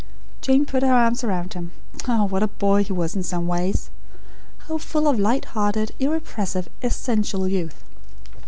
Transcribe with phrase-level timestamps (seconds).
[0.41, 1.69] Jane put her arms around him.
[2.07, 3.91] Ah, what a boy he was in some ways!
[4.67, 7.83] How full of light hearted, irrepressible, essential youth.